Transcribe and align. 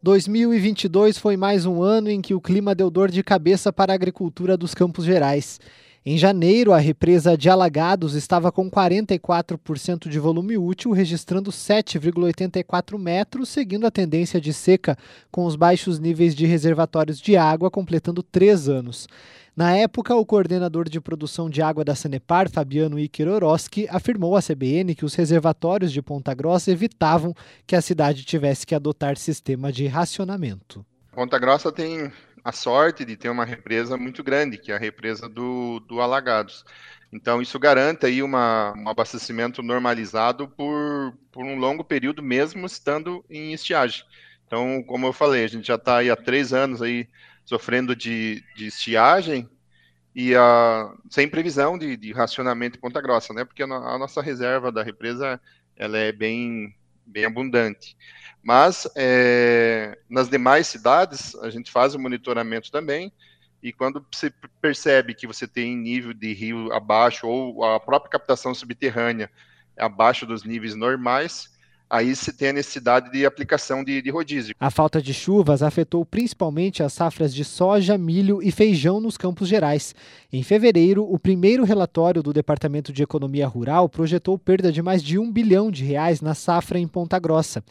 2022 0.00 1.18
foi 1.18 1.36
mais 1.36 1.66
um 1.66 1.82
ano 1.82 2.08
em 2.08 2.20
que 2.20 2.32
o 2.32 2.40
clima 2.40 2.72
deu 2.72 2.88
dor 2.88 3.10
de 3.10 3.20
cabeça 3.20 3.72
para 3.72 3.92
a 3.92 3.96
agricultura 3.96 4.56
dos 4.56 4.72
Campos 4.72 5.04
Gerais. 5.04 5.58
Em 6.06 6.16
janeiro, 6.16 6.72
a 6.72 6.78
represa 6.78 7.36
de 7.36 7.50
Alagados 7.50 8.14
estava 8.14 8.52
com 8.52 8.70
44% 8.70 10.08
de 10.08 10.18
volume 10.20 10.56
útil, 10.56 10.92
registrando 10.92 11.50
7,84 11.50 12.96
metros, 12.96 13.48
seguindo 13.48 13.88
a 13.88 13.90
tendência 13.90 14.40
de 14.40 14.52
seca, 14.52 14.96
com 15.32 15.44
os 15.44 15.56
baixos 15.56 15.98
níveis 15.98 16.32
de 16.32 16.46
reservatórios 16.46 17.20
de 17.20 17.36
água 17.36 17.68
completando 17.68 18.22
três 18.22 18.68
anos. 18.68 19.08
Na 19.58 19.74
época, 19.74 20.14
o 20.14 20.24
coordenador 20.24 20.88
de 20.88 21.00
produção 21.00 21.50
de 21.50 21.60
água 21.60 21.84
da 21.84 21.96
Sanepar, 21.96 22.48
Fabiano 22.48 22.96
Ikeroroski, 22.96 23.88
afirmou 23.90 24.36
à 24.36 24.40
CBN 24.40 24.94
que 24.94 25.04
os 25.04 25.16
reservatórios 25.16 25.90
de 25.90 26.00
Ponta 26.00 26.32
Grossa 26.32 26.70
evitavam 26.70 27.34
que 27.66 27.74
a 27.74 27.82
cidade 27.82 28.24
tivesse 28.24 28.64
que 28.64 28.72
adotar 28.72 29.16
sistema 29.16 29.72
de 29.72 29.88
racionamento. 29.88 30.86
Ponta 31.10 31.36
Grossa 31.40 31.72
tem 31.72 32.12
a 32.44 32.52
sorte 32.52 33.04
de 33.04 33.16
ter 33.16 33.30
uma 33.30 33.44
represa 33.44 33.96
muito 33.96 34.22
grande, 34.22 34.58
que 34.58 34.70
é 34.70 34.76
a 34.76 34.78
represa 34.78 35.28
do, 35.28 35.80
do 35.80 36.00
Alagados. 36.00 36.64
Então, 37.12 37.42
isso 37.42 37.58
garante 37.58 38.06
aí 38.06 38.22
uma, 38.22 38.72
um 38.76 38.88
abastecimento 38.88 39.60
normalizado 39.60 40.46
por, 40.46 41.12
por 41.32 41.44
um 41.44 41.58
longo 41.58 41.82
período, 41.82 42.22
mesmo 42.22 42.64
estando 42.64 43.24
em 43.28 43.52
estiagem. 43.52 44.04
Então, 44.46 44.84
como 44.84 45.04
eu 45.04 45.12
falei, 45.12 45.42
a 45.42 45.48
gente 45.48 45.66
já 45.66 45.74
está 45.74 45.96
aí 45.96 46.10
há 46.10 46.14
três 46.14 46.52
anos 46.52 46.80
aí 46.80 47.08
sofrendo 47.48 47.96
de, 47.96 48.44
de 48.54 48.66
estiagem 48.66 49.48
e 50.14 50.36
a, 50.36 50.94
sem 51.08 51.26
previsão 51.26 51.78
de, 51.78 51.96
de 51.96 52.12
racionamento 52.12 52.76
em 52.76 52.80
Ponta 52.80 53.00
Grossa, 53.00 53.32
né? 53.32 53.42
Porque 53.42 53.62
a, 53.62 53.66
nossa 53.66 54.20
reserva 54.20 54.70
da 54.70 54.82
represa 54.82 55.40
ela 55.74 55.96
é 55.96 56.12
bem, 56.12 56.76
bem 57.06 57.24
abundante. 57.24 57.96
Mas 58.42 58.86
é, 58.94 59.98
nas 60.10 60.28
demais 60.28 60.66
cidades 60.66 61.34
a 61.36 61.48
gente 61.48 61.70
faz 61.70 61.94
o 61.94 61.98
monitoramento 61.98 62.70
também 62.70 63.10
e 63.62 63.72
quando 63.72 64.04
você 64.12 64.30
percebe 64.60 65.14
que 65.14 65.26
você 65.26 65.48
tem 65.48 65.74
nível 65.74 66.12
de 66.12 66.34
rio 66.34 66.70
abaixo 66.70 67.26
ou 67.26 67.64
a 67.64 67.80
própria 67.80 68.10
captação 68.10 68.54
subterrânea 68.54 69.30
abaixo 69.78 70.26
dos 70.26 70.44
níveis 70.44 70.74
normais, 70.74 71.57
aí 71.90 72.14
se 72.14 72.32
tem 72.32 72.50
a 72.50 72.52
necessidade 72.52 73.10
de 73.10 73.24
aplicação 73.24 73.82
de, 73.82 74.02
de, 74.02 74.10
rodízio. 74.10 74.54
A 74.58 74.70
falta 74.70 75.00
de 75.00 75.14
chuvas 75.14 75.62
afetou 75.62 76.04
principalmente 76.04 76.82
as 76.82 76.92
safras 76.92 77.34
de 77.34 77.44
soja, 77.44 77.96
milho 77.96 78.42
e 78.42 78.50
feijão 78.50 79.00
nos 79.00 79.16
Campos 79.16 79.48
Gerais. 79.48 79.94
Em 80.32 80.42
fevereiro, 80.42 81.10
o 81.10 81.18
primeiro 81.18 81.64
relatório 81.64 82.22
do 82.22 82.32
Departamento 82.32 82.92
de 82.92 83.02
Economia 83.02 83.46
Rural 83.46 83.88
projetou 83.88 84.38
perda 84.38 84.70
de 84.70 84.82
mais 84.82 85.02
de 85.02 85.18
um 85.18 85.32
bilhão 85.32 85.70
de 85.70 85.84
reais 85.84 86.20
na 86.20 86.34
safra 86.34 86.78
em 86.78 86.86
Ponta 86.86 87.18
Grossa. 87.18 87.64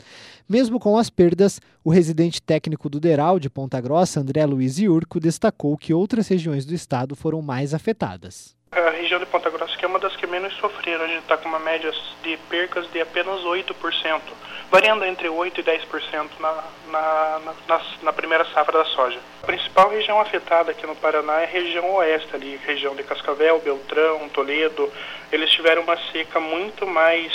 Mesmo 0.50 0.80
com 0.80 0.98
as 0.98 1.10
perdas, 1.10 1.62
o 1.84 1.92
residente 1.92 2.42
técnico 2.42 2.90
do 2.90 3.00
Deral 3.00 3.40
de 3.40 3.50
Ponta 3.50 3.80
Grossa, 3.80 4.20
André 4.20 4.45
Luiz 4.45 4.80
Iurco, 4.80 5.20
destacou 5.20 5.78
que 5.78 5.94
outras 5.94 6.28
regiões 6.28 6.66
do 6.66 6.73
estado 6.73 7.16
foram 7.16 7.42
mais 7.42 7.73
afetadas. 7.73 8.57
A 8.72 8.90
região 8.90 9.20
de 9.20 9.26
Ponta 9.26 9.50
Grossa 9.50 9.78
que 9.78 9.86
é 9.86 9.88
uma 9.88 9.98
das 9.98 10.16
que 10.16 10.28
menos 10.28 10.54
sofreram, 10.58 11.06
a 11.06 11.08
gente 11.08 11.22
está 11.22 11.38
com 11.38 11.48
uma 11.48 11.60
média 11.60 11.92
de 12.22 12.38
percas 12.50 12.90
de 12.92 13.00
apenas 13.00 13.40
8%, 13.42 14.22
variando 14.70 15.06
entre 15.06 15.30
8% 15.30 15.58
e 15.58 15.64
10% 15.64 16.30
na, 16.40 16.64
na, 16.90 17.42
na, 17.68 17.82
na, 18.04 18.14
primeira 18.14 18.45
safra 18.45 18.80
da 18.80 18.86
soja. 18.86 19.20
A 19.42 19.45
principal 19.45 19.90
região 19.90 20.20
afetada 20.20 20.72
aqui 20.72 20.86
no 20.86 20.95
Paraná 20.98 21.40
é 21.40 21.45
a 21.45 21.48
região 21.48 21.90
oeste, 21.95 22.36
ali, 22.36 22.60
região 22.66 22.94
de 22.94 23.04
Cascavel, 23.04 23.60
Beltrão, 23.60 24.28
Toledo. 24.30 24.92
Eles 25.32 25.50
tiveram 25.52 25.84
uma 25.84 25.98
seca 26.12 26.40
muito 26.40 26.86
mais, 26.86 27.32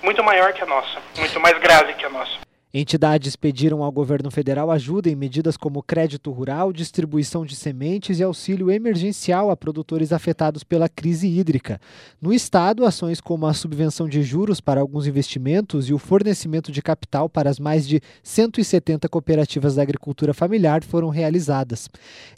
muito 0.00 0.22
maior 0.22 0.52
que 0.52 0.62
a 0.62 0.66
nossa, 0.66 1.00
muito 1.16 1.40
mais 1.40 1.58
grave 1.58 1.94
que 1.94 2.06
a 2.06 2.10
nossa. 2.10 2.47
Entidades 2.72 3.34
pediram 3.34 3.82
ao 3.82 3.90
governo 3.90 4.30
federal 4.30 4.70
ajuda 4.70 5.08
em 5.08 5.16
medidas 5.16 5.56
como 5.56 5.82
crédito 5.82 6.30
rural, 6.30 6.70
distribuição 6.70 7.46
de 7.46 7.56
sementes 7.56 8.20
e 8.20 8.22
auxílio 8.22 8.70
emergencial 8.70 9.50
a 9.50 9.56
produtores 9.56 10.12
afetados 10.12 10.62
pela 10.62 10.86
crise 10.86 11.26
hídrica. 11.26 11.80
No 12.20 12.30
estado, 12.30 12.84
ações 12.84 13.22
como 13.22 13.46
a 13.46 13.54
subvenção 13.54 14.06
de 14.06 14.22
juros 14.22 14.60
para 14.60 14.82
alguns 14.82 15.06
investimentos 15.06 15.88
e 15.88 15.94
o 15.94 15.98
fornecimento 15.98 16.70
de 16.70 16.82
capital 16.82 17.26
para 17.26 17.48
as 17.48 17.58
mais 17.58 17.88
de 17.88 18.02
170 18.22 19.08
cooperativas 19.08 19.76
da 19.76 19.82
agricultura 19.82 20.34
familiar 20.34 20.84
foram 20.84 21.08
realizadas. 21.08 21.88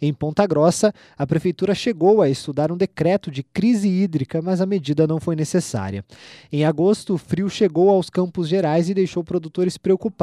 Em 0.01 0.15
Ponta 0.15 0.47
Grossa, 0.47 0.95
a 1.19 1.27
prefeitura 1.27 1.75
chegou 1.75 2.23
a 2.23 2.31
estudar 2.31 2.71
um 2.71 2.77
decreto 2.77 3.33
de 3.33 3.43
crise 3.43 3.89
hídrica, 3.89 4.41
mas 4.41 4.61
a 4.61 4.67
medida 4.67 5.09
não 5.09 5.19
foi 5.19 5.35
necessária. 5.35 6.05
Em 6.53 6.65
agosto, 6.65 7.15
o 7.15 7.19
frio 7.19 7.51
chegou 7.51 7.91
aos 7.91 8.09
Campos 8.09 8.47
Gerais 8.47 8.89
e 8.89 8.95
deixou 8.95 9.25
produtores 9.25 9.77
preocupados 9.77 10.20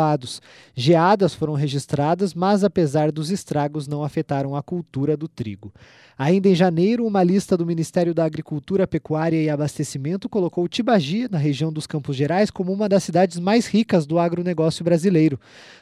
Geadas 0.76 1.34
foram 1.34 1.54
registradas, 1.54 2.34
mas 2.34 2.64
apesar 2.64 3.12
dos 3.12 3.32
estragos, 3.32 3.88
não 3.88 4.04
afetaram 4.04 4.56
a 4.56 4.62
cultura 4.62 5.18
do 5.18 5.28
trigo. 5.28 5.74
Ainda 6.18 6.50
em 6.50 6.56
janeiro, 6.56 7.06
uma 7.06 7.24
lista 7.24 7.56
do 7.56 7.66
Ministério 7.66 8.14
da 8.14 8.26
Agricultura, 8.26 8.88
Pecuária 8.88 9.42
e 9.42 9.50
Abastecimento 9.50 10.28
colocou 10.28 10.68
Tibagi, 10.68 11.28
na 11.30 11.38
região 11.38 11.72
dos 11.72 11.86
Campos 11.86 12.16
Gerais, 12.16 12.50
como 12.50 12.74
uma 12.74 12.90
das 12.90 13.04
cidades 13.04 13.38
mais 13.38 13.68
ricas 13.68 14.08
do 14.08 14.18
agronegócio 14.18 14.84
brasileiro. 14.84 15.40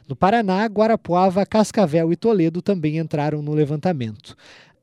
No 0.07 0.15
Paraná, 0.15 0.65
Guarapuava, 0.65 1.45
Cascavel 1.45 2.11
e 2.11 2.17
Toledo 2.17 2.61
também 2.61 2.97
entraram 2.97 3.41
no 3.41 3.53
levantamento. 3.53 4.35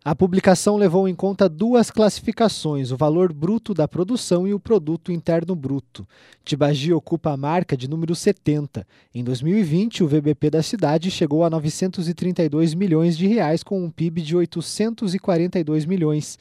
A 0.04 0.16
publicação 0.16 0.76
levou 0.76 1.06
em 1.06 1.14
conta 1.14 1.48
duas 1.48 1.88
classificações, 1.88 2.90
o 2.90 2.96
valor 2.96 3.32
bruto 3.32 3.72
da 3.72 3.86
produção 3.86 4.48
e 4.48 4.52
o 4.52 4.58
produto 4.58 5.12
interno 5.12 5.54
bruto. 5.54 6.04
Tibagi 6.44 6.92
ocupa 6.92 7.30
a 7.30 7.36
marca 7.36 7.76
de 7.76 7.88
número 7.88 8.12
70. 8.12 8.84
Em 9.14 9.22
2020, 9.22 10.02
o 10.02 10.08
VBP 10.08 10.50
da 10.50 10.60
cidade 10.60 11.08
chegou 11.08 11.44
a 11.44 11.50
932 11.50 12.74
milhões 12.74 13.16
de 13.16 13.28
reais 13.28 13.62
com 13.62 13.80
um 13.80 13.88
PIB 13.88 14.22
de 14.22 14.34
842 14.34 15.84
milhões. 15.86 16.36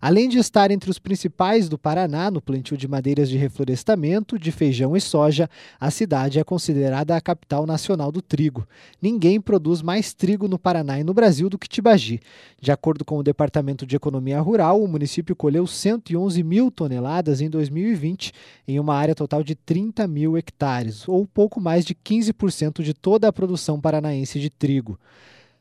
Além 0.00 0.30
de 0.30 0.38
estar 0.38 0.70
entre 0.70 0.90
os 0.90 0.98
principais 0.98 1.68
do 1.68 1.76
Paraná 1.76 2.30
no 2.30 2.40
plantio 2.40 2.74
de 2.74 2.88
madeiras 2.88 3.28
de 3.28 3.36
reflorestamento, 3.36 4.38
de 4.38 4.50
feijão 4.50 4.96
e 4.96 5.00
soja, 5.00 5.46
a 5.78 5.90
cidade 5.90 6.38
é 6.38 6.44
considerada 6.44 7.14
a 7.14 7.20
capital 7.20 7.66
nacional 7.66 8.10
do 8.10 8.22
trigo. 8.22 8.66
Ninguém 9.02 9.38
produz 9.38 9.82
mais 9.82 10.14
trigo 10.14 10.48
no 10.48 10.58
Paraná 10.58 10.98
e 10.98 11.04
no 11.04 11.12
Brasil 11.12 11.50
do 11.50 11.58
que 11.58 11.68
Tibagi. 11.68 12.18
De 12.58 12.72
acordo 12.72 13.04
com 13.04 13.18
o 13.18 13.22
Departamento 13.22 13.84
de 13.84 13.94
Economia 13.94 14.40
Rural, 14.40 14.82
o 14.82 14.88
município 14.88 15.36
colheu 15.36 15.66
111 15.66 16.42
mil 16.42 16.70
toneladas 16.70 17.42
em 17.42 17.50
2020, 17.50 18.32
em 18.66 18.80
uma 18.80 18.96
área 18.96 19.14
total 19.14 19.44
de 19.44 19.54
30 19.54 20.08
mil 20.08 20.34
hectares, 20.38 21.06
ou 21.06 21.26
pouco 21.26 21.60
mais 21.60 21.84
de 21.84 21.94
15% 21.94 22.82
de 22.82 22.94
toda 22.94 23.28
a 23.28 23.32
produção 23.32 23.78
paranaense 23.78 24.40
de 24.40 24.48
trigo. 24.48 24.98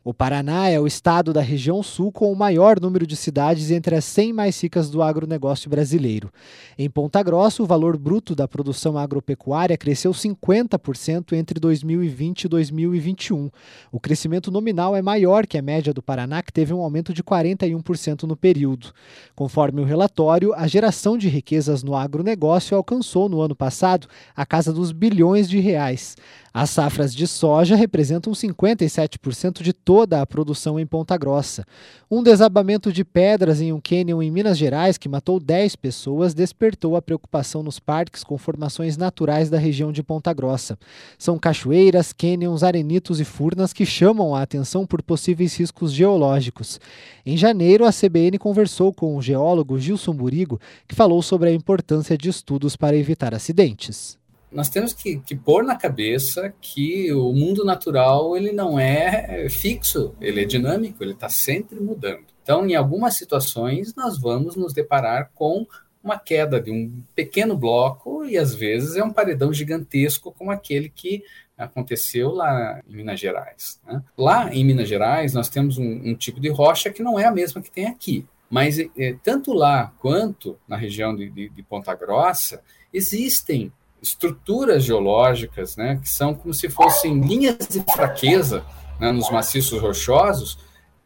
O 0.09 0.13
Paraná 0.13 0.67
é 0.67 0.79
o 0.79 0.87
estado 0.87 1.31
da 1.31 1.39
região 1.39 1.83
sul 1.83 2.11
com 2.11 2.31
o 2.31 2.35
maior 2.35 2.79
número 2.79 3.05
de 3.05 3.15
cidades 3.15 3.69
entre 3.69 3.95
as 3.95 4.03
100 4.05 4.33
mais 4.33 4.59
ricas 4.59 4.89
do 4.89 5.03
agronegócio 5.03 5.69
brasileiro. 5.69 6.31
Em 6.79 6.89
Ponta 6.89 7.21
Grossa, 7.21 7.61
o 7.61 7.65
valor 7.67 7.95
bruto 7.95 8.33
da 8.33 8.47
produção 8.47 8.97
agropecuária 8.97 9.77
cresceu 9.77 10.09
50% 10.09 11.33
entre 11.33 11.59
2020 11.59 12.45
e 12.45 12.47
2021. 12.47 13.51
O 13.91 13.99
crescimento 13.99 14.49
nominal 14.49 14.95
é 14.95 15.01
maior 15.03 15.45
que 15.45 15.59
a 15.59 15.61
média 15.61 15.93
do 15.93 16.01
Paraná, 16.01 16.41
que 16.41 16.51
teve 16.51 16.73
um 16.73 16.81
aumento 16.81 17.13
de 17.13 17.23
41% 17.23 18.23
no 18.23 18.35
período. 18.35 18.91
Conforme 19.35 19.79
o 19.79 19.85
relatório, 19.85 20.55
a 20.55 20.65
geração 20.65 21.19
de 21.19 21.29
riquezas 21.29 21.83
no 21.83 21.95
agronegócio 21.95 22.75
alcançou 22.75 23.29
no 23.29 23.41
ano 23.41 23.55
passado 23.55 24.07
a 24.35 24.43
casa 24.43 24.73
dos 24.73 24.91
bilhões 24.91 25.47
de 25.47 25.59
reais. 25.59 26.15
As 26.51 26.71
safras 26.71 27.13
de 27.13 27.27
soja 27.27 27.75
representam 27.75 28.33
57% 28.33 29.61
de 29.61 29.71
toda 29.71 29.98
a 30.21 30.25
produção 30.25 30.79
em 30.79 30.85
Ponta 30.85 31.17
Grossa. 31.17 31.65
Um 32.09 32.23
desabamento 32.23 32.91
de 32.91 33.03
pedras 33.03 33.61
em 33.61 33.73
um 33.73 33.79
cânion 33.81 34.21
em 34.21 34.31
Minas 34.31 34.57
Gerais, 34.57 34.97
que 34.97 35.09
matou 35.09 35.39
10 35.39 35.75
pessoas, 35.75 36.33
despertou 36.33 36.95
a 36.95 37.01
preocupação 37.01 37.61
nos 37.61 37.79
parques 37.79 38.23
com 38.23 38.37
formações 38.37 38.97
naturais 38.97 39.49
da 39.49 39.57
região 39.57 39.91
de 39.91 40.01
Ponta 40.01 40.31
Grossa. 40.33 40.77
São 41.17 41.37
cachoeiras, 41.37 42.13
cânions, 42.13 42.63
arenitos 42.63 43.19
e 43.19 43.25
furnas 43.25 43.73
que 43.73 43.85
chamam 43.85 44.33
a 44.33 44.41
atenção 44.41 44.85
por 44.85 45.01
possíveis 45.01 45.55
riscos 45.57 45.91
geológicos. 45.91 46.79
Em 47.25 47.35
janeiro, 47.35 47.85
a 47.85 47.91
CBN 47.91 48.37
conversou 48.37 48.93
com 48.93 49.17
o 49.17 49.21
geólogo 49.21 49.79
Gilson 49.79 50.13
Burigo, 50.13 50.59
que 50.87 50.95
falou 50.95 51.21
sobre 51.21 51.49
a 51.49 51.53
importância 51.53 52.17
de 52.17 52.29
estudos 52.29 52.75
para 52.75 52.95
evitar 52.95 53.33
acidentes 53.33 54.19
nós 54.51 54.69
temos 54.69 54.93
que, 54.93 55.19
que 55.19 55.35
pôr 55.35 55.63
na 55.63 55.75
cabeça 55.75 56.53
que 56.59 57.11
o 57.13 57.31
mundo 57.33 57.63
natural 57.63 58.35
ele 58.35 58.51
não 58.51 58.79
é 58.79 59.47
fixo, 59.49 60.15
ele 60.19 60.41
é 60.41 60.45
dinâmico, 60.45 61.03
ele 61.03 61.13
está 61.13 61.29
sempre 61.29 61.79
mudando. 61.79 62.25
Então, 62.41 62.67
em 62.67 62.75
algumas 62.75 63.15
situações, 63.15 63.93
nós 63.95 64.19
vamos 64.19 64.55
nos 64.55 64.73
deparar 64.73 65.31
com 65.35 65.67
uma 66.03 66.17
queda 66.17 66.59
de 66.59 66.71
um 66.71 67.03
pequeno 67.13 67.55
bloco 67.57 68.25
e 68.25 68.37
às 68.37 68.55
vezes 68.55 68.95
é 68.95 69.03
um 69.03 69.11
paredão 69.11 69.53
gigantesco 69.53 70.33
como 70.37 70.49
aquele 70.49 70.89
que 70.89 71.23
aconteceu 71.57 72.31
lá 72.31 72.81
em 72.87 72.95
Minas 72.95 73.19
Gerais. 73.19 73.79
Né? 73.85 74.01
Lá 74.17 74.53
em 74.53 74.63
Minas 74.63 74.87
Gerais, 74.87 75.33
nós 75.33 75.49
temos 75.49 75.77
um, 75.77 76.09
um, 76.09 76.15
tipo 76.15 76.39
de 76.39 76.49
rocha 76.49 76.89
que 76.89 77.03
não 77.03 77.19
é 77.19 77.25
a 77.25 77.31
mesma 77.31 77.61
que 77.61 77.69
tem 77.69 77.85
aqui. 77.85 78.25
Mas 78.49 78.79
é, 78.79 79.15
tanto 79.21 79.53
lá 79.53 79.93
quanto 79.99 80.57
na 80.67 80.77
região 80.77 81.15
de, 81.15 81.29
de, 81.29 81.49
de 81.49 81.63
Ponta 81.63 81.93
Grossa, 81.93 82.63
existem 82.91 83.71
estruturas 84.01 84.83
geológicas, 84.83 85.75
né, 85.75 85.99
que 86.01 86.09
são 86.09 86.33
como 86.33 86.53
se 86.53 86.69
fossem 86.69 87.19
linhas 87.19 87.67
de 87.67 87.81
fraqueza 87.93 88.65
né, 88.99 89.11
nos 89.11 89.29
maciços 89.29 89.79
rochosos, 89.79 90.57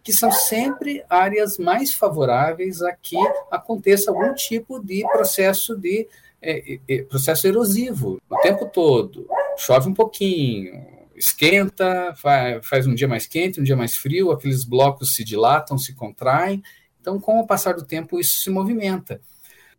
que 0.03 0.11
são 0.11 0.31
sempre 0.31 1.03
áreas 1.09 1.57
mais 1.57 1.93
favoráveis 1.93 2.81
a 2.81 2.91
que 2.91 3.17
aconteça 3.49 4.11
algum 4.11 4.33
tipo 4.33 4.79
de 4.79 5.01
processo 5.11 5.75
de 5.77 6.07
é, 6.41 6.79
é, 6.89 7.03
processo 7.03 7.47
erosivo 7.47 8.21
o 8.29 8.37
tempo 8.39 8.65
todo. 8.65 9.25
Chove 9.57 9.89
um 9.89 9.93
pouquinho, 9.93 10.85
esquenta, 11.15 12.13
faz 12.61 12.85
um 12.85 12.93
dia 12.93 13.07
mais 13.07 13.25
quente, 13.25 13.61
um 13.61 13.63
dia 13.63 13.77
mais 13.77 13.95
frio, 13.95 14.31
aqueles 14.31 14.65
blocos 14.65 15.15
se 15.15 15.23
dilatam, 15.23 15.77
se 15.77 15.93
contraem. 15.93 16.61
Então, 16.99 17.19
com 17.19 17.39
o 17.39 17.47
passar 17.47 17.75
do 17.75 17.85
tempo, 17.85 18.19
isso 18.19 18.39
se 18.39 18.49
movimenta. 18.49 19.21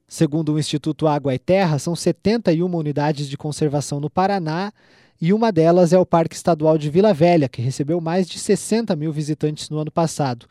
Segundo 0.07 0.53
o 0.53 0.59
Instituto 0.59 1.07
Água 1.07 1.35
e 1.35 1.39
Terra, 1.39 1.79
são 1.79 1.97
71 1.97 2.75
unidades 2.75 3.29
de 3.29 3.37
conservação 3.37 4.01
no 4.01 4.11
Paraná 4.11 4.73
e 5.21 5.33
uma 5.33 5.51
delas 5.51 5.93
é 5.93 5.99
o 5.99 6.05
Parque 6.05 6.35
Estadual 6.35 6.77
de 6.77 6.91
Vila 6.91 7.15
Velha, 7.15 7.49
que 7.49 7.63
recebeu 7.63 8.01
mais 8.01 8.29
de 8.29 8.39
60 8.39 8.95
mil 8.95 9.13
visitantes 9.13 9.71
no 9.71 9.79
ano 9.79 9.91
passado. 9.91 10.47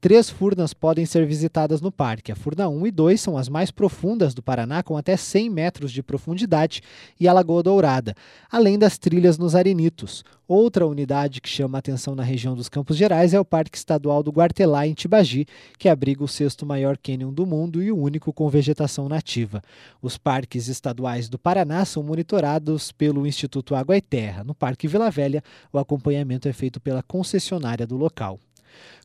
Três 0.00 0.30
furnas 0.30 0.72
podem 0.72 1.04
ser 1.04 1.26
visitadas 1.26 1.80
no 1.80 1.90
parque. 1.90 2.30
A 2.30 2.36
Furna 2.36 2.68
1 2.68 2.86
e 2.86 2.90
2 2.92 3.20
são 3.20 3.36
as 3.36 3.48
mais 3.48 3.72
profundas 3.72 4.32
do 4.32 4.40
Paraná, 4.40 4.80
com 4.80 4.96
até 4.96 5.16
100 5.16 5.50
metros 5.50 5.90
de 5.90 6.04
profundidade, 6.04 6.82
e 7.18 7.26
a 7.26 7.32
Lagoa 7.32 7.64
Dourada, 7.64 8.14
além 8.48 8.78
das 8.78 8.96
trilhas 8.96 9.36
nos 9.36 9.56
Arenitos. 9.56 10.22
Outra 10.46 10.86
unidade 10.86 11.40
que 11.40 11.48
chama 11.48 11.78
atenção 11.78 12.14
na 12.14 12.22
região 12.22 12.54
dos 12.54 12.68
Campos 12.68 12.96
Gerais 12.96 13.34
é 13.34 13.40
o 13.40 13.44
Parque 13.44 13.76
Estadual 13.76 14.22
do 14.22 14.30
Guartelá, 14.30 14.86
em 14.86 14.94
Tibagi, 14.94 15.46
que 15.76 15.88
abriga 15.88 16.22
o 16.22 16.28
sexto 16.28 16.64
maior 16.64 16.96
cânion 16.96 17.32
do 17.32 17.44
mundo 17.44 17.82
e 17.82 17.90
o 17.90 17.98
único 17.98 18.32
com 18.32 18.48
vegetação 18.48 19.08
nativa. 19.08 19.60
Os 20.00 20.16
parques 20.16 20.68
estaduais 20.68 21.28
do 21.28 21.40
Paraná 21.40 21.84
são 21.84 22.04
monitorados 22.04 22.92
pelo 22.92 23.26
Instituto 23.26 23.74
Água 23.74 23.96
e 23.96 24.00
Terra. 24.00 24.44
No 24.44 24.54
Parque 24.54 24.86
Vila 24.86 25.10
Velha, 25.10 25.42
o 25.72 25.78
acompanhamento 25.78 26.46
é 26.46 26.52
feito 26.52 26.80
pela 26.80 27.02
concessionária 27.02 27.84
do 27.84 27.96
local. 27.96 28.38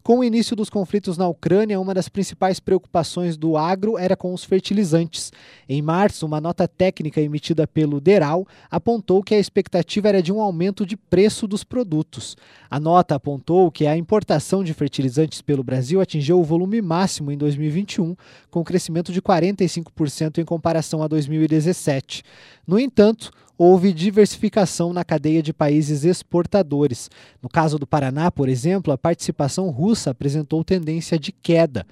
Com 0.04 0.20
o 0.20 0.24
início 0.24 0.54
dos 0.54 0.70
conflitos 0.70 1.18
na 1.18 1.28
Ucrânia, 1.28 1.80
uma 1.80 1.94
das 1.94 2.10
principais 2.10 2.60
preocupações 2.60 3.38
do 3.38 3.56
agro 3.56 3.98
era 3.98 4.18
com 4.18 4.34
os 4.34 4.44
fertilizantes. 4.44 5.32
Em 5.68 5.82
março, 5.82 6.26
uma 6.26 6.42
nota 6.42 6.68
técnica 6.68 7.22
emitida 7.22 7.66
pelo 7.66 8.02
DERAL 8.02 8.46
apontou 8.70 9.24
que 9.24 9.34
a 9.34 9.40
expectativa 9.40 10.10
era 10.10 10.22
de 10.22 10.34
um 10.34 10.42
aumento 10.42 10.86
de 10.86 10.98
preço 10.98 11.48
dos 11.48 11.64
produtos. 11.64 12.36
A 12.70 12.82
nota 12.82 13.16
apontou 13.16 13.72
que 13.72 13.88
a 13.88 13.96
importação 13.96 14.62
de 14.62 14.74
fertilizantes 14.74 15.42
pelo 15.42 15.64
Brasil 15.64 16.02
atingiu 16.02 16.38
o 16.38 16.44
volume 16.44 16.82
máximo 16.82 17.32
em 17.32 17.38
2021, 17.38 18.16
com 18.52 18.62
crescimento 18.62 19.14
de 19.14 19.22
45% 19.22 20.40
em 20.40 20.46
comparação 20.46 21.02
a 21.02 21.08
2017. 21.08 22.24
No 22.68 22.78
entanto, 22.78 23.32
houve 23.64 23.94
diversificação 23.94 24.92
na 24.92 25.06
cadeia 25.06 25.42
de 25.42 25.54
países 25.54 26.04
exportadores. 26.04 27.10
No 27.42 27.48
caso 27.48 27.80
do 27.80 27.88
Paraná, 27.88 28.30
por 28.30 28.50
exemplo, 28.50 28.92
a 28.92 28.98
participação 28.98 29.70
russa 29.70 30.12
apresentou 30.12 30.66
tendência 30.66 31.18
de 31.18 31.32
queda. 31.32 31.88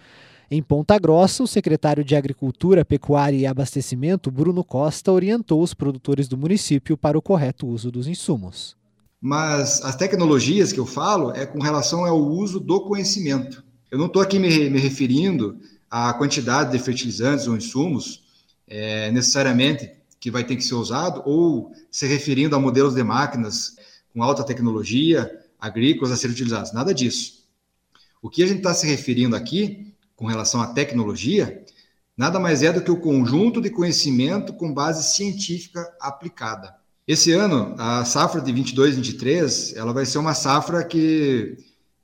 Em 0.49 0.61
Ponta 0.61 0.99
Grossa, 0.99 1.43
o 1.43 1.47
secretário 1.47 2.03
de 2.03 2.13
Agricultura, 2.13 2.83
Pecuária 2.83 3.37
e 3.37 3.45
Abastecimento, 3.45 4.29
Bruno 4.29 4.65
Costa, 4.65 5.13
orientou 5.13 5.61
os 5.61 5.73
produtores 5.73 6.27
do 6.27 6.37
município 6.37 6.97
para 6.97 7.17
o 7.17 7.21
correto 7.21 7.65
uso 7.65 7.89
dos 7.89 8.05
insumos. 8.05 8.75
Mas 9.21 9.81
as 9.81 9.95
tecnologias 9.95 10.73
que 10.73 10.79
eu 10.79 10.85
falo 10.85 11.31
é 11.31 11.45
com 11.45 11.59
relação 11.59 12.03
ao 12.03 12.19
uso 12.19 12.59
do 12.59 12.81
conhecimento. 12.81 13.63
Eu 13.89 13.97
não 13.97 14.07
estou 14.07 14.21
aqui 14.21 14.37
me, 14.39 14.69
me, 14.69 14.77
referindo 14.77 15.57
à 15.89 16.11
quantidade 16.13 16.73
de 16.73 16.79
fertilizantes 16.79 17.47
ou 17.47 17.55
insumos 17.55 18.23
é, 18.67 19.09
necessariamente 19.11 20.00
que 20.21 20.29
vai 20.29 20.43
ter 20.43 20.55
que 20.55 20.63
ser 20.63 20.75
usado, 20.75 21.23
ou 21.25 21.73
se 21.89 22.05
referindo 22.05 22.55
a 22.55 22.59
modelos 22.59 22.93
de 22.93 23.03
máquinas 23.03 23.75
com 24.13 24.21
alta 24.21 24.43
tecnologia, 24.43 25.39
agrícolas 25.59 26.11
a 26.11 26.15
serem 26.15 26.35
utilizados. 26.35 26.71
Nada 26.71 26.93
disso. 26.93 27.41
O 28.21 28.29
que 28.29 28.43
a 28.43 28.47
gente 28.47 28.59
está 28.59 28.71
se 28.71 28.85
referindo 28.85 29.35
aqui, 29.35 29.91
com 30.15 30.27
relação 30.27 30.61
à 30.61 30.67
tecnologia, 30.67 31.65
nada 32.15 32.39
mais 32.39 32.61
é 32.61 32.71
do 32.71 32.83
que 32.83 32.91
o 32.91 32.99
conjunto 32.99 33.59
de 33.59 33.71
conhecimento 33.71 34.53
com 34.53 34.71
base 34.71 35.11
científica 35.11 35.91
aplicada. 35.99 36.75
Esse 37.07 37.31
ano, 37.31 37.73
a 37.79 38.05
safra 38.05 38.41
de 38.41 38.53
22-23, 38.53 39.75
ela 39.75 39.91
vai 39.91 40.05
ser 40.05 40.19
uma 40.19 40.35
safra 40.35 40.83
que 40.83 41.57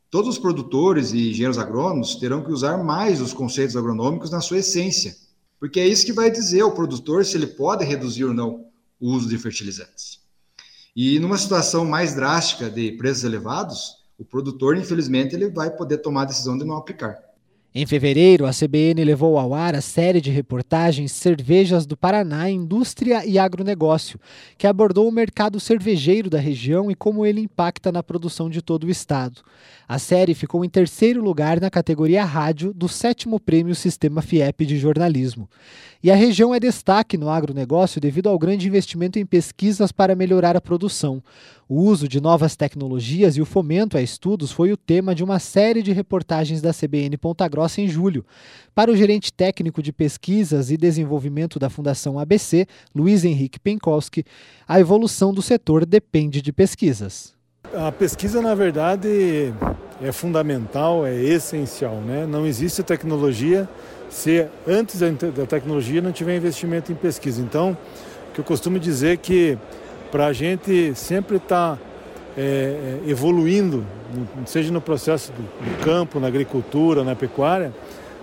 todos 0.10 0.30
os 0.30 0.40
produtores 0.40 1.14
e 1.14 1.30
engenheiros 1.30 1.60
agrônomos 1.60 2.16
terão 2.16 2.44
que 2.44 2.52
usar 2.52 2.84
mais 2.84 3.22
os 3.22 3.32
conceitos 3.32 3.78
agronômicos 3.78 4.32
na 4.32 4.42
sua 4.42 4.58
essência 4.58 5.27
porque 5.60 5.80
é 5.80 5.88
isso 5.88 6.06
que 6.06 6.14
vai 6.14 6.30
dizer 6.30 6.62
ao 6.62 6.74
produtor 6.74 7.26
se 7.26 7.36
ele 7.36 7.48
pode 7.48 7.84
reduzir 7.84 8.26
ou 8.26 8.34
não 8.34 8.66
o 9.00 9.12
uso 9.12 9.28
de 9.28 9.38
fertilizantes. 9.38 10.20
E 10.96 11.20
numa 11.20 11.38
situação 11.38 11.86
mais 11.86 12.16
drástica 12.16 12.70
de 12.70 12.92
preços 12.94 13.24
elevados, 13.24 13.98
o 14.18 14.26
produtor, 14.26 14.76
infelizmente, 14.76 15.36
ele 15.36 15.50
vai 15.50 15.70
poder 15.70 16.00
tomar 16.00 16.24
a 16.24 16.26
decisão 16.26 16.58
de 16.58 16.66
não 16.66 16.76
aplicar. 16.76 17.20
Em 17.80 17.86
fevereiro, 17.86 18.48
a 18.48 18.50
CBN 18.50 19.04
levou 19.04 19.38
ao 19.38 19.54
ar 19.54 19.76
a 19.76 19.82
série 19.82 20.20
de 20.20 20.32
reportagens 20.32 21.12
Cervejas 21.12 21.86
do 21.86 21.96
Paraná, 21.96 22.50
Indústria 22.50 23.24
e 23.24 23.38
Agronegócio, 23.38 24.20
que 24.58 24.66
abordou 24.66 25.08
o 25.08 25.12
mercado 25.12 25.60
cervejeiro 25.60 26.28
da 26.28 26.40
região 26.40 26.90
e 26.90 26.96
como 26.96 27.24
ele 27.24 27.40
impacta 27.40 27.92
na 27.92 28.02
produção 28.02 28.50
de 28.50 28.64
todo 28.64 28.86
o 28.86 28.90
estado. 28.90 29.44
A 29.88 30.00
série 30.00 30.34
ficou 30.34 30.66
em 30.66 30.70
terceiro 30.70 31.24
lugar 31.24 31.62
na 31.62 31.70
categoria 31.70 32.26
Rádio 32.26 32.74
do 32.74 32.90
sétimo 32.90 33.40
prêmio 33.40 33.76
Sistema 33.76 34.24
FIEP 34.24 34.66
de 34.66 34.76
Jornalismo. 34.76 35.48
E 36.08 36.10
a 36.10 36.16
região 36.16 36.56
é 36.56 36.60
destaque 36.62 37.18
no 37.18 37.30
agronegócio 37.30 38.00
devido 38.00 38.30
ao 38.30 38.40
grande 38.40 38.66
investimento 38.66 39.20
em 39.20 39.26
pesquisas 39.26 39.92
para 39.92 40.16
melhorar 40.16 40.56
a 40.56 40.62
produção. 40.62 41.22
O 41.68 41.82
uso 41.82 42.08
de 42.08 42.22
novas 42.22 42.56
tecnologias 42.56 43.36
e 43.36 43.42
o 43.42 43.46
fomento 43.46 43.98
a 43.98 44.02
estudos 44.02 44.50
foi 44.50 44.72
o 44.72 44.78
tema 44.78 45.14
de 45.14 45.22
uma 45.22 45.38
série 45.38 45.84
de 45.84 45.92
reportagens 45.92 46.62
da 46.62 46.72
CBN 46.74 47.18
Ponta 47.18 47.46
Grossa 47.50 47.82
em 47.82 47.90
julho. 47.90 48.26
Para 48.74 48.90
o 48.90 48.96
gerente 48.96 49.34
técnico 49.34 49.84
de 49.84 49.92
pesquisas 49.92 50.72
e 50.72 50.78
desenvolvimento 50.78 51.60
da 51.60 51.70
Fundação 51.70 52.18
ABC, 52.18 52.66
Luiz 52.96 53.26
Henrique 53.26 53.60
Penkowski, 53.60 54.24
a 54.66 54.80
evolução 54.80 55.34
do 55.34 55.42
setor 55.42 55.86
depende 55.86 56.42
de 56.42 56.54
pesquisas. 56.54 57.34
A 57.74 57.92
pesquisa, 57.92 58.42
na 58.42 58.56
verdade, 58.56 59.54
é 60.02 60.14
fundamental, 60.14 61.06
é 61.06 61.14
essencial. 61.14 61.96
Né? 61.96 62.26
Não 62.26 62.46
existe 62.46 62.82
tecnologia 62.82 63.68
se 64.10 64.48
antes 64.68 65.00
da 65.00 65.46
tecnologia 65.46 66.02
não 66.02 66.12
tiver 66.12 66.36
investimento 66.36 66.92
em 66.92 66.96
pesquisa. 66.96 67.42
Então, 67.42 67.78
o 68.30 68.34
que 68.34 68.40
eu 68.40 68.46
costumo 68.46 68.80
dizer 68.80 69.14
é 69.14 69.18
que 69.18 69.58
para 70.12 70.28
a 70.28 70.34
gente 70.34 70.94
sempre 70.96 71.38
estar 71.38 71.76
tá, 71.76 71.82
é, 72.38 73.02
é, 73.06 73.10
evoluindo, 73.10 73.86
seja 74.46 74.72
no 74.72 74.80
processo 74.80 75.32
do, 75.34 75.42
do 75.42 75.84
campo, 75.84 76.20
na 76.20 76.28
agricultura, 76.28 77.04
na 77.04 77.16
pecuária, 77.16 77.74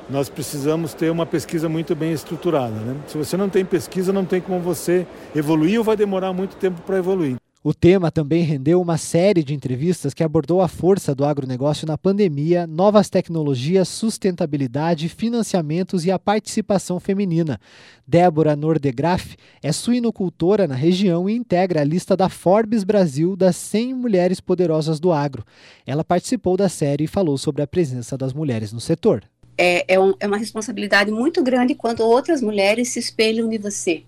nós 0.09 0.29
precisamos 0.29 0.93
ter 0.95 1.11
uma 1.11 1.27
pesquisa 1.27 1.69
muito 1.69 1.95
bem 1.95 2.13
estruturada. 2.13 2.75
Né? 2.75 2.97
Se 3.07 3.17
você 3.17 3.37
não 3.37 3.49
tem 3.49 3.65
pesquisa, 3.65 4.13
não 4.13 4.25
tem 4.25 4.41
como 4.41 4.61
você 4.61 5.07
evoluir 5.35 5.79
ou 5.79 5.85
vai 5.85 5.97
demorar 5.97 6.33
muito 6.33 6.57
tempo 6.57 6.81
para 6.83 6.99
evoluir. 6.99 7.37
O 7.67 7.73
tema 7.73 8.11
também 8.11 8.43
rendeu 8.43 8.79
uma 8.79 8.99
série 8.99 9.43
de 9.43 9.55
entrevistas 9.55 10.13
que 10.13 10.23
abordou 10.23 10.61
a 10.61 10.69
força 10.69 11.15
do 11.15 11.25
agronegócio 11.25 11.87
na 11.87 11.97
pandemia, 11.97 12.67
novas 12.67 13.09
tecnologias, 13.09 13.89
sustentabilidade, 13.89 15.09
financiamentos 15.09 16.05
e 16.05 16.11
a 16.11 16.19
participação 16.19 17.01
feminina. 17.01 17.59
Débora 18.07 18.55
Nordegraf 18.55 19.35
é 19.63 19.73
suinocultora 19.73 20.69
na 20.69 20.75
região 20.75 21.27
e 21.27 21.35
integra 21.35 21.81
a 21.81 21.85
lista 21.85 22.15
da 22.15 22.29
Forbes 22.29 22.85
Brasil 22.85 23.35
das 23.35 23.57
100 23.57 23.95
mulheres 23.95 24.41
poderosas 24.43 25.01
do 25.01 25.11
agro. 25.11 25.43
Ela 25.87 26.05
participou 26.05 26.59
da 26.59 26.69
série 26.69 27.05
e 27.05 27.09
falou 27.09 27.39
sobre 27.39 27.63
a 27.63 27.67
presença 27.67 28.15
das 28.19 28.35
mulheres 28.35 28.75
no 28.75 28.81
setor. 28.81 29.25
É, 29.57 29.95
é, 29.95 29.99
um, 29.99 30.13
é 30.21 30.27
uma 30.27 30.37
responsabilidade 30.37 31.11
muito 31.11 31.43
grande 31.43 31.75
quando 31.75 32.01
outras 32.01 32.43
mulheres 32.43 32.91
se 32.91 32.99
espelham 32.99 33.51
em 33.51 33.59
você 33.59 34.05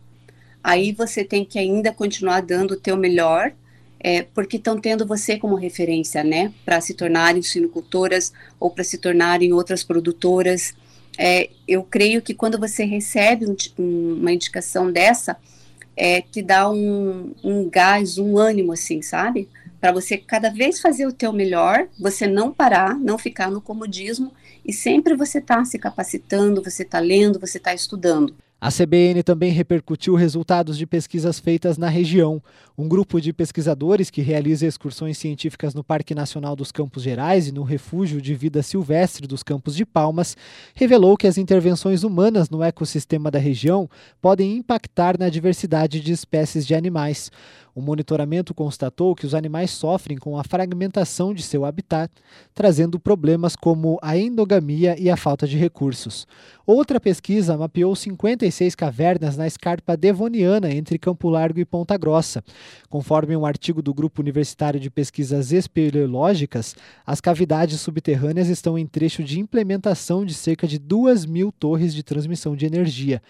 aí 0.63 0.93
você 0.93 1.25
tem 1.25 1.45
que 1.45 1.59
ainda 1.59 1.93
continuar 1.93 2.43
dando 2.43 2.73
o 2.73 2.77
teu 2.77 2.97
melhor, 2.97 3.53
é, 3.99 4.23
porque 4.23 4.57
estão 4.57 4.79
tendo 4.79 5.07
você 5.07 5.39
como 5.39 5.55
referência, 5.55 6.23
né, 6.23 6.53
para 6.65 6.81
se 6.81 6.95
tornarem 6.95 7.43
suinocultoras 7.43 8.33
ou 8.61 8.71
para 8.71 8.85
se 8.85 8.99
tornarem 8.99 9.53
outras 9.53 9.83
produtoras. 9.83 10.75
É, 11.19 11.51
eu 11.67 11.83
creio 11.83 12.21
que 12.21 12.35
quando 12.35 12.59
você 12.59 12.85
recebe 12.85 13.47
um, 13.47 13.57
uma 13.79 14.33
indicação 14.33 14.93
dessa, 14.93 15.37
é, 15.97 16.21
te 16.21 16.43
dá 16.43 16.71
um, 16.71 17.33
um 17.43 17.69
gás, 17.71 18.19
um 18.19 18.37
ânimo, 18.37 18.73
assim, 18.73 19.01
sabe? 19.01 19.49
Para 19.81 19.93
você 19.93 20.19
cada 20.19 20.51
vez 20.51 20.81
fazer 20.81 21.07
o 21.07 21.13
teu 21.13 21.33
melhor, 21.33 21.89
você 21.99 22.27
não 22.27 22.53
parar, 22.53 22.99
não 22.99 23.17
ficar 23.17 23.51
no 23.51 23.61
comodismo 23.61 24.33
e 24.65 24.73
sempre 24.73 25.15
você 25.15 25.39
está 25.39 25.65
se 25.65 25.79
capacitando, 25.79 26.63
você 26.63 26.83
está 26.83 26.99
lendo, 26.99 27.39
você 27.39 27.59
está 27.59 27.73
estudando. 27.73 28.35
A 28.59 28.71
CBN 28.71 29.23
também 29.23 29.53
repercutiu 29.53 30.15
resultados 30.15 30.79
de 30.79 30.87
pesquisas 30.87 31.39
feitas 31.39 31.77
na 31.77 31.91
região. 31.91 32.43
Um 32.77 32.89
grupo 32.89 33.21
de 33.21 33.31
pesquisadores 33.31 34.09
que 34.09 34.23
realiza 34.23 34.67
excursões 34.67 35.19
científicas 35.19 35.75
no 35.75 35.85
Parque 35.85 36.15
Nacional 36.15 36.57
dos 36.57 36.73
Campos 36.73 37.03
Gerais 37.03 37.49
e 37.49 37.53
no 37.53 37.63
Refúgio 37.63 38.19
de 38.21 38.35
Vida 38.35 38.63
Silvestre 38.63 39.27
dos 39.27 39.43
Campos 39.43 39.77
de 39.77 39.85
Palmas 39.85 40.39
revelou 40.75 41.19
que 41.19 41.27
as 41.27 41.37
intervenções 41.37 42.03
humanas 42.03 42.49
no 42.49 42.63
ecossistema 42.63 43.31
da 43.31 43.39
região 43.39 43.91
podem 44.23 44.57
impactar 44.57 45.19
na 45.19 45.29
diversidade 45.29 46.01
de 46.01 46.13
espécies 46.13 46.67
de 46.67 46.75
animais. 46.75 47.31
O 47.77 47.83
monitoramento 47.83 48.55
constatou 48.55 49.15
que 49.15 49.27
os 49.27 49.35
animais 49.35 49.71
sofrem 49.71 50.17
com 50.17 50.39
a 50.39 50.43
fragmentação 50.43 51.35
de 51.35 51.43
seu 51.43 51.63
habitat, 51.63 52.11
trazendo 52.55 52.99
problemas 52.99 53.55
como 53.55 53.99
a 54.01 54.17
endogamia 54.17 54.99
e 54.99 55.11
a 55.11 55.17
falta 55.17 55.47
de 55.47 55.59
recursos. 55.59 56.27
Outra 56.67 56.99
pesquisa 56.99 57.55
mapeou 57.55 57.95
56 57.95 58.75
cavernas 58.75 59.37
na 59.37 59.47
escarpa 59.47 59.95
devoniana 59.95 60.73
entre 60.73 60.99
Campo 60.99 61.29
Largo 61.29 61.61
e 61.61 61.67
Ponta 61.67 61.99
Grossa. 61.99 62.43
Conforme 62.89 63.37
um 63.37 63.45
artigo 63.45 63.83
do 63.83 63.93
Grupo 63.93 64.23
Universitário 64.23 64.81
de 64.81 64.89
Pesquisas 64.89 65.53
Espeleológicas, 65.53 66.75
as 67.07 67.21
cavidades 67.21 67.79
subterrâneas 67.79 68.49
estão 68.49 68.79
em 68.79 68.87
trecho 68.87 69.23
de 69.23 69.39
implementação 69.39 70.25
de 70.25 70.33
cerca 70.33 70.67
de 70.67 70.79
2 70.79 71.27
mil 71.27 71.53
torres 71.53 71.95
de 71.95 72.03
transmissão 72.03 72.57
de 72.57 72.65
energia. 72.65 73.21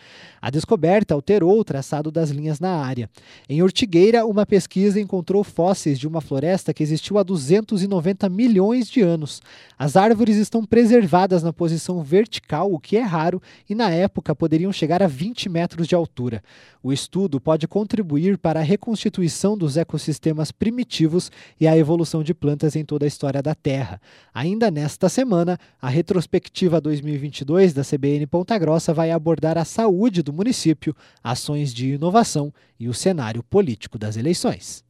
A 0.40 0.50
descoberta 0.50 1.14
alterou 1.14 1.58
o 1.58 1.64
traçado 1.64 2.12
das 2.12 2.30
linhas 2.30 2.60
na 2.60 2.76
área. 2.76 3.10
Em 3.48 3.60
Ortigueira, 3.60 4.24
o 4.24 4.35
uma 4.36 4.44
pesquisa 4.44 5.00
encontrou 5.00 5.42
fósseis 5.42 5.98
de 5.98 6.06
uma 6.06 6.20
floresta 6.20 6.74
que 6.74 6.82
existiu 6.82 7.16
há 7.16 7.22
290 7.22 8.28
milhões 8.28 8.86
de 8.88 9.00
anos. 9.00 9.40
As 9.78 9.96
árvores 9.96 10.36
estão 10.36 10.62
preservadas 10.62 11.42
na 11.42 11.52
posição 11.52 12.02
vertical, 12.02 12.70
o 12.70 12.78
que 12.78 12.98
é 12.98 13.02
raro, 13.02 13.40
e 13.68 13.74
na 13.74 13.90
época 13.90 14.34
poderiam 14.34 14.70
chegar 14.72 15.02
a 15.02 15.06
20 15.06 15.48
metros 15.48 15.88
de 15.88 15.94
altura. 15.94 16.42
O 16.82 16.92
estudo 16.92 17.40
pode 17.40 17.66
contribuir 17.66 18.36
para 18.36 18.60
a 18.60 18.62
reconstituição 18.62 19.56
dos 19.56 19.76
ecossistemas 19.76 20.52
primitivos 20.52 21.32
e 21.58 21.66
a 21.66 21.76
evolução 21.76 22.22
de 22.22 22.34
plantas 22.34 22.76
em 22.76 22.84
toda 22.84 23.06
a 23.06 23.08
história 23.08 23.42
da 23.42 23.54
Terra. 23.54 24.00
Ainda 24.34 24.70
nesta 24.70 25.08
semana, 25.08 25.58
a 25.80 25.88
retrospectiva 25.88 26.80
2022 26.80 27.72
da 27.72 27.82
CBN 27.82 28.26
Ponta 28.26 28.56
Grossa 28.58 28.92
vai 28.92 29.10
abordar 29.10 29.56
a 29.56 29.64
saúde 29.64 30.22
do 30.22 30.32
município, 30.32 30.94
ações 31.24 31.72
de 31.72 31.94
inovação 31.94 32.52
e 32.78 32.88
o 32.88 32.94
cenário 32.94 33.42
político 33.42 33.98
das 33.98 34.16
eleições. 34.26 34.86